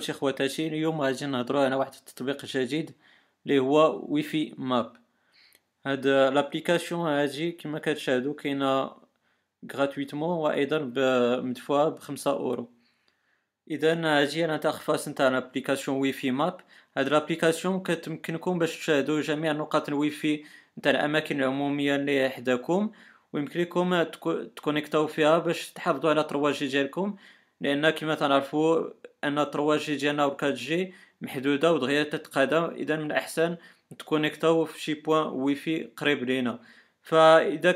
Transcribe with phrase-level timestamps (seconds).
[0.00, 2.90] خوتي خواتاتي اليوم غادي نهضروا على واحد التطبيق جديد
[3.46, 4.96] اللي هو Wifi Map
[5.86, 8.90] هاد l'application هادي كما كتشاهدوا كاينة
[9.72, 10.78] gratuitement وأيضا
[11.42, 12.70] مدفوعه بخمسة أورو.
[13.70, 16.60] اذا هادي l'interface نتاع l'application Wifi Map
[16.96, 20.44] هاد l'application كتمكنكم باش تشاهدوا جميع نقاط الويفي
[20.78, 22.90] نتاع الأماكن العمومية اللي حداكم.
[23.32, 24.02] ويمكن لكم
[24.56, 27.16] تكونيكتاو فيها باش تحافظوا على 3G ديالكم.
[27.60, 28.90] لأن كما تعرفوا
[29.24, 33.56] أن 3 جي ديالنا و 4 جي محدودة ودغيا تتقادم إذا من الأحسن
[33.98, 36.60] تكونيكتاو في شي point wifi قريب لينا.
[37.02, 37.72] فإذا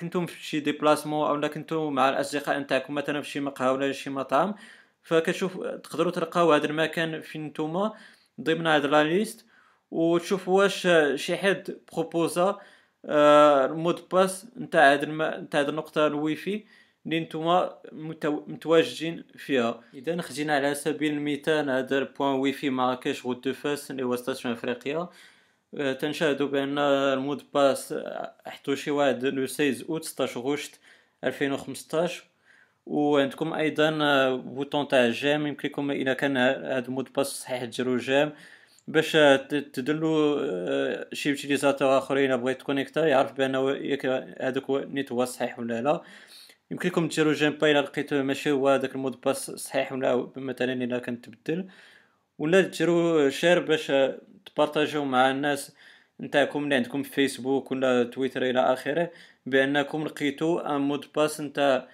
[0.00, 4.10] كنتم في شي déplacement اولا كنتم مع الأصدقاء نتاعكم مثلا في شي مقهى ولا شي
[4.10, 4.54] مطعم
[5.02, 7.92] فكتشوف تقدروا تلقاو هذا المكان فين نتوما
[8.40, 9.46] ضمن هاد la liste
[9.90, 12.58] وتشوفوا واش شي حد بروبوزا
[13.04, 16.64] ال mot de passe نتاع هاد نتاع النقطة الويفي.
[17.06, 17.78] اللي نتوما
[18.48, 19.80] متواجدين فيها.
[19.94, 24.16] إذا خدينا على سبيل المثال هذا ال point wifi مراكش route de فاس اللي هو
[24.16, 25.08] station إفريقيا.
[25.78, 27.94] آه، تنشاهدوا بأن ال mot de passe
[28.46, 30.80] حطوا شي واحد le 16 أوت 16 غشت
[31.24, 32.24] 2015
[32.86, 33.90] وعندكم أيضا
[34.36, 35.46] bouton تاع j'aime.
[35.46, 38.32] يمكن لكم إذا كان هذا ال mot de passe صحيح ديروا j'aime.
[38.88, 39.12] باش
[39.72, 43.54] تدلوا آه، شي utilisateurs آخرين بغيت تكونيكتا يعرف بان
[44.40, 46.02] هذاك النيت هو صحيح ولا لا.
[46.74, 49.92] يمكن لكم ديروا j'aime pas إلى لقيتو ماشي هو هذاك ال mot de passe صحيح
[49.92, 51.68] ولا مثلا إلا كان تبدل.
[52.38, 53.92] ولا ديروا share باش
[54.46, 55.76] تبارطاجيو مع الناس
[56.20, 59.10] نتاعكم اللي عندكم في فيسبوك ولا تويتر إلى آخره
[59.46, 61.88] بأنكم لقيتو أن mot de passe نتاع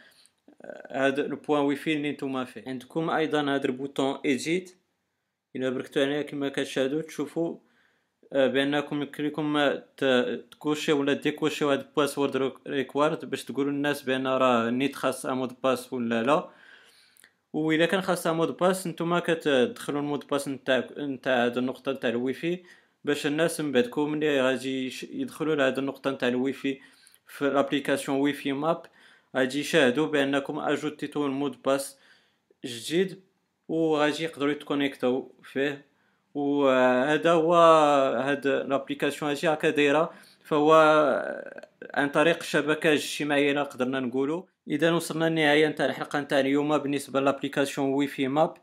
[0.90, 2.64] هذا ال point wifi اللي نتوما فيه.
[2.66, 4.76] عندكم أيضا هذا ال bouton edit
[5.56, 7.69] إلى بركتو عليه كما كتشاهدوا تشوفوا آه،
[8.32, 9.70] بانكم يمكن لكم
[10.50, 15.52] تكوشي ولا ديكوشيو هاد password required باش تقولوا للناس بان راه نيت خاص mot de
[15.62, 16.50] passe ولا لا
[17.52, 21.58] واذا كان خاص mot de passe نتوما كتدخلوا ال mot de passe نتاع نتاع هاد
[21.58, 22.62] النقطه نتاع الويفي
[23.04, 26.80] باش الناس من بعدكم ملي غادي يدخلوا لهاد النقطه نتاع الويفي
[27.26, 28.82] في l'application WiFi Map
[29.36, 31.98] غادي يشاهدوا بانكم اجوتيتو ال mot de passe
[32.64, 33.20] جديد
[33.68, 35.89] وغادي يقدروا يتكونيكتو فيه
[36.34, 37.54] وهذا هو
[38.24, 40.10] هاد l'application هادي هكا دايرة.
[40.44, 40.72] فهو
[41.94, 47.92] عن طريق الشبكة الاجتماعية قدرنا نقولوا إذا وصلنا للنهاية نتاع الحلقة نتاع اليوم بالنسبة l'application
[47.94, 48.54] WiFi Map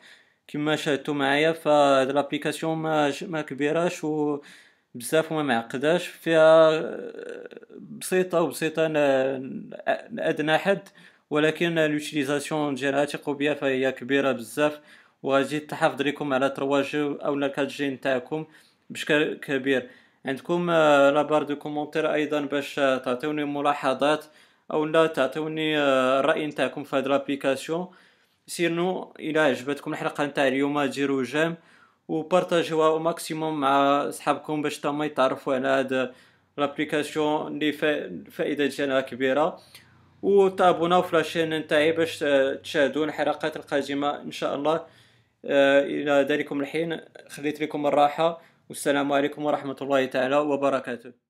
[0.48, 4.40] كما شاهدتوا معايا فهاد l'application ما, ما كبيراش و
[4.96, 6.08] بزاف وما معقداش.
[6.08, 6.82] فيها
[7.80, 8.88] بسيطة وبسيطة
[10.12, 10.90] لادنى حد.
[11.30, 14.80] ولكن l'utilisation ديالها تيقوا بها فهي كبيرة بزاف.
[15.24, 18.46] وغادي تحافظ لكم على 3 G أو 4 G نتاعكم
[18.90, 19.90] بشكل كبير.
[20.26, 24.26] عندكم آه، la barre de commentaires أيضا باش تعطيوني ملاحظات
[24.72, 27.88] أو لا تعطيوني آه، الرأي نتاعكم في هذه ال application
[28.48, 31.56] sinon إلى عجبتكم الحلقة نتاع اليوم ديروا j'aime
[32.08, 36.14] وبارطاجيوها au maximum مع صحابكم باش تما يتعرفوا على هذا
[36.58, 39.60] l'application اللي الفائده ديالها كبيرة.
[40.22, 42.20] وتابوناو في la chaîne نتاعي باش
[42.64, 44.76] تشاهدوا الحلقات القادمة إن شاء الله.
[44.76, 44.86] آه،
[45.46, 47.02] إلى ذلكم الحين.
[47.30, 48.42] خليت لكم الراحة.
[48.70, 51.27] والسلام عليكم ورحمة الله تعالى وبركاته.